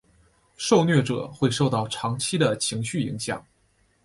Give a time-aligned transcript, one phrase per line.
[0.57, 3.45] 受虐者会受到长期的情绪影响。